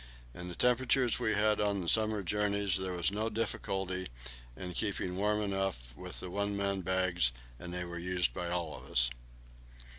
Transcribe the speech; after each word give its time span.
In 0.33 0.47
the 0.47 0.55
temperatures 0.55 1.19
we 1.19 1.33
had 1.35 1.61
on 1.61 1.81
the 1.81 1.87
summer 1.87 2.23
journeys 2.23 2.75
there 2.75 2.93
was 2.93 3.11
no 3.11 3.29
difficulty 3.29 4.07
in 4.57 4.73
keeping 4.73 5.15
warm 5.15 5.41
enough 5.43 5.95
with 5.95 6.21
the 6.21 6.31
one 6.31 6.57
man 6.57 6.81
bags, 6.81 7.31
and 7.59 7.71
they 7.71 7.85
were 7.85 7.99
used 7.99 8.33
by 8.33 8.49
all 8.49 8.75
of 8.75 8.89
us. 8.89 9.11